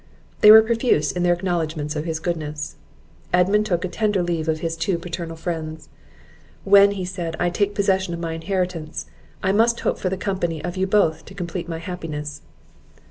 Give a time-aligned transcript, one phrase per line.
[0.39, 2.75] They were profuse in their acknowledgments of his goodness.
[3.31, 5.89] Edmund took a tender leave of his two paternal friends.
[6.63, 9.05] "When," said he, "I take possession of my inheritance,
[9.43, 12.41] I must hope for the company of you both to complete my happiness."